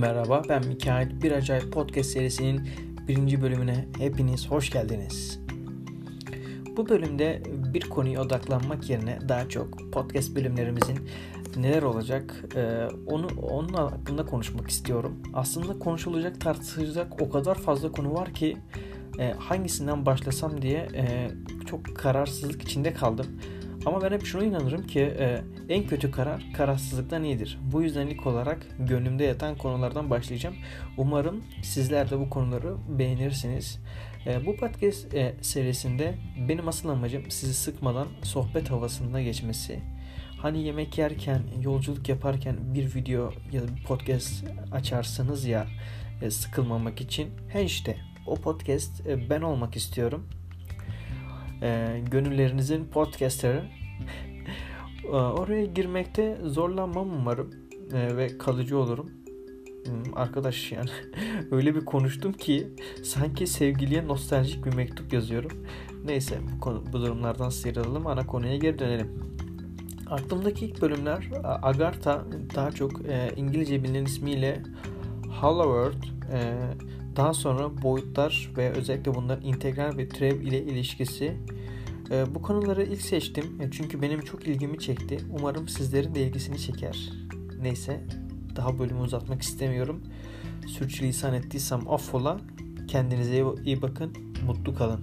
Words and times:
Merhaba 0.00 0.42
ben 0.48 0.66
Mikail. 0.66 1.22
Bir 1.22 1.32
Acayip 1.32 1.72
Podcast 1.72 2.10
serisinin 2.10 2.68
birinci 3.08 3.42
bölümüne 3.42 3.88
hepiniz 3.98 4.50
hoş 4.50 4.70
geldiniz. 4.70 5.40
Bu 6.76 6.88
bölümde 6.88 7.42
bir 7.46 7.80
konuya 7.80 8.22
odaklanmak 8.22 8.90
yerine 8.90 9.18
daha 9.28 9.48
çok 9.48 9.92
podcast 9.92 10.36
bölümlerimizin 10.36 10.98
neler 11.56 11.82
olacak 11.82 12.44
e, 12.56 12.88
onu 13.06 13.28
onun 13.42 13.68
hakkında 13.68 14.26
konuşmak 14.26 14.70
istiyorum. 14.70 15.22
Aslında 15.34 15.78
konuşulacak, 15.78 16.40
tartışılacak 16.40 17.22
o 17.22 17.30
kadar 17.30 17.54
fazla 17.54 17.92
konu 17.92 18.14
var 18.14 18.34
ki 18.34 18.56
e, 19.18 19.32
hangisinden 19.32 20.06
başlasam 20.06 20.62
diye 20.62 20.88
e, 20.94 21.30
çok 21.66 21.96
kararsızlık 21.96 22.62
içinde 22.62 22.94
kaldım. 22.94 23.26
Ama 23.86 24.02
ben 24.02 24.12
hep 24.12 24.24
şuna 24.24 24.44
inanırım 24.44 24.86
ki 24.86 25.00
e, 25.00 25.42
en 25.68 25.86
kötü 25.86 26.10
karar 26.10 26.46
kararsızlıktan 26.56 27.24
iyidir. 27.24 27.58
Bu 27.72 27.82
yüzden 27.82 28.06
ilk 28.06 28.26
olarak 28.26 28.66
gönlümde 28.78 29.24
yatan 29.24 29.56
konulardan 29.56 30.10
başlayacağım. 30.10 30.56
Umarım 30.96 31.44
sizler 31.62 32.10
de 32.10 32.18
bu 32.18 32.30
konuları 32.30 32.76
beğenirsiniz. 32.88 33.78
E, 34.26 34.46
bu 34.46 34.56
podcast 34.56 35.14
e, 35.14 35.34
serisinde 35.40 36.14
benim 36.48 36.68
asıl 36.68 36.88
amacım 36.88 37.30
sizi 37.30 37.54
sıkmadan 37.54 38.08
sohbet 38.22 38.70
havasında 38.70 39.22
geçmesi. 39.22 39.80
Hani 40.38 40.62
yemek 40.62 40.98
yerken, 40.98 41.42
yolculuk 41.60 42.08
yaparken 42.08 42.56
bir 42.74 42.94
video 42.94 43.32
ya 43.52 43.62
da 43.62 43.76
bir 43.76 43.84
podcast 43.84 44.44
açarsınız 44.72 45.44
ya 45.44 45.66
e, 46.22 46.30
sıkılmamak 46.30 47.00
için. 47.00 47.30
He 47.48 47.64
işte 47.64 47.96
o 48.26 48.36
podcast 48.36 49.06
e, 49.06 49.30
ben 49.30 49.40
olmak 49.40 49.76
istiyorum 49.76 50.26
e, 51.62 52.00
gönüllerinizin 52.10 52.84
podcasterı. 52.84 53.64
Oraya 55.12 55.64
girmekte 55.64 56.38
zorlanmam 56.44 57.10
umarım 57.10 57.50
e, 57.92 58.16
ve 58.16 58.38
kalıcı 58.38 58.78
olurum. 58.78 59.10
Hmm, 59.84 60.16
arkadaş 60.16 60.72
yani 60.72 60.90
öyle 61.50 61.74
bir 61.74 61.84
konuştum 61.84 62.32
ki 62.32 62.68
sanki 63.04 63.46
sevgiliye 63.46 64.06
nostaljik 64.06 64.64
bir 64.66 64.74
mektup 64.74 65.12
yazıyorum. 65.12 65.50
Neyse 66.04 66.38
bu, 66.52 66.60
konu, 66.60 66.84
bu 66.92 67.00
durumlardan 67.00 67.48
sıyrılalım 67.48 68.06
ana 68.06 68.26
konuya 68.26 68.56
geri 68.56 68.78
dönelim. 68.78 69.30
Aklımdaki 70.06 70.66
ilk 70.66 70.82
bölümler 70.82 71.30
Agartha 71.44 72.24
daha 72.54 72.70
çok 72.70 73.06
e, 73.06 73.30
İngilizce 73.36 73.84
bilinen 73.84 74.04
ismiyle 74.04 74.62
Hollow 75.40 75.78
Earth, 75.78 76.06
e, 76.32 76.38
daha 77.16 77.34
sonra 77.34 77.82
boyutlar 77.82 78.50
ve 78.56 78.70
özellikle 78.70 79.14
bunların 79.14 79.44
integral 79.44 79.96
ve 79.96 80.08
türev 80.08 80.40
ile 80.40 80.62
ilişkisi. 80.62 81.36
Ee, 82.10 82.34
bu 82.34 82.42
konuları 82.42 82.82
ilk 82.82 83.00
seçtim 83.00 83.60
e, 83.60 83.70
çünkü 83.70 84.02
benim 84.02 84.20
çok 84.20 84.46
ilgimi 84.46 84.78
çekti. 84.78 85.18
Umarım 85.38 85.68
sizlerin 85.68 86.14
de 86.14 86.26
ilgisini 86.26 86.58
çeker. 86.58 87.12
Neyse 87.62 88.04
daha 88.56 88.78
bölümü 88.78 89.00
uzatmak 89.00 89.42
istemiyorum. 89.42 90.02
Sürçülisan 90.66 91.34
ettiysem 91.34 91.90
affola. 91.90 92.40
Kendinize 92.88 93.44
iyi 93.64 93.82
bakın. 93.82 94.12
Mutlu 94.46 94.74
kalın. 94.74 95.00